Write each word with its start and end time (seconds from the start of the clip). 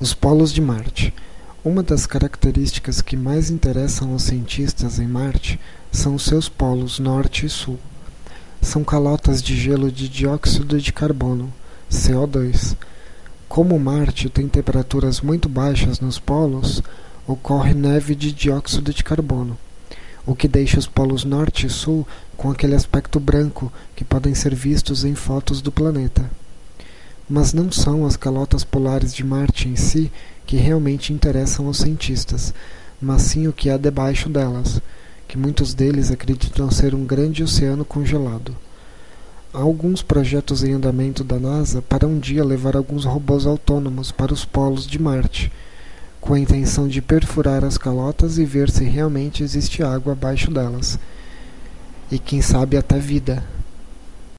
Os 0.00 0.12
polos 0.12 0.52
de 0.52 0.60
Marte. 0.60 1.14
Uma 1.64 1.80
das 1.80 2.04
características 2.04 3.00
que 3.00 3.16
mais 3.16 3.48
interessam 3.48 4.12
os 4.12 4.24
cientistas 4.24 4.98
em 4.98 5.06
Marte 5.06 5.58
são 5.92 6.16
os 6.16 6.24
seus 6.24 6.48
polos 6.48 6.98
norte 6.98 7.46
e 7.46 7.48
sul. 7.48 7.78
São 8.60 8.82
calotas 8.82 9.40
de 9.40 9.56
gelo 9.56 9.92
de 9.92 10.08
dióxido 10.08 10.80
de 10.80 10.92
carbono, 10.92 11.50
CO2. 11.88 12.76
Como 13.48 13.78
Marte 13.78 14.28
tem 14.28 14.48
temperaturas 14.48 15.20
muito 15.20 15.48
baixas 15.48 16.00
nos 16.00 16.18
polos, 16.18 16.82
ocorre 17.24 17.72
neve 17.72 18.16
de 18.16 18.32
dióxido 18.32 18.92
de 18.92 19.04
carbono, 19.04 19.56
o 20.26 20.34
que 20.34 20.48
deixa 20.48 20.76
os 20.76 20.88
polos 20.88 21.24
norte 21.24 21.68
e 21.68 21.70
sul 21.70 22.04
com 22.36 22.50
aquele 22.50 22.74
aspecto 22.74 23.20
branco 23.20 23.72
que 23.94 24.04
podem 24.04 24.34
ser 24.34 24.56
vistos 24.56 25.04
em 25.04 25.14
fotos 25.14 25.62
do 25.62 25.70
planeta. 25.70 26.28
Mas 27.28 27.54
não 27.54 27.72
são 27.72 28.04
as 28.04 28.16
calotas 28.16 28.64
polares 28.64 29.14
de 29.14 29.24
Marte 29.24 29.68
em 29.68 29.76
si 29.76 30.12
que 30.46 30.56
realmente 30.56 31.12
interessam 31.12 31.66
aos 31.66 31.78
cientistas, 31.78 32.52
mas 33.00 33.22
sim 33.22 33.48
o 33.48 33.52
que 33.52 33.70
há 33.70 33.78
debaixo 33.78 34.28
delas, 34.28 34.80
que 35.26 35.38
muitos 35.38 35.72
deles 35.72 36.10
acreditam 36.10 36.70
ser 36.70 36.94
um 36.94 37.04
grande 37.04 37.42
oceano 37.42 37.84
congelado. 37.84 38.54
Há 39.54 39.58
alguns 39.58 40.02
projetos 40.02 40.62
em 40.64 40.72
andamento 40.72 41.24
da 41.24 41.38
NASA 41.38 41.80
para 41.80 42.06
um 42.06 42.18
dia 42.18 42.44
levar 42.44 42.76
alguns 42.76 43.04
robôs 43.04 43.46
autônomos 43.46 44.10
para 44.10 44.34
os 44.34 44.44
polos 44.44 44.86
de 44.86 45.00
Marte, 45.00 45.50
com 46.20 46.34
a 46.34 46.40
intenção 46.40 46.88
de 46.88 47.00
perfurar 47.00 47.64
as 47.64 47.78
calotas 47.78 48.36
e 48.36 48.44
ver 48.44 48.70
se 48.70 48.84
realmente 48.84 49.42
existe 49.42 49.82
água 49.82 50.12
abaixo 50.12 50.50
delas, 50.50 50.98
e 52.10 52.18
quem 52.18 52.42
sabe 52.42 52.76
até 52.76 52.98
vida. 52.98 53.53